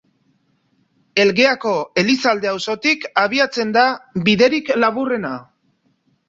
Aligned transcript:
Elgeako 1.23 1.73
Elizalde 2.03 2.49
auzotik 2.53 3.05
abiatzen 3.25 3.75
da 3.77 3.85
biderik 4.31 4.73
laburrena. 4.87 5.37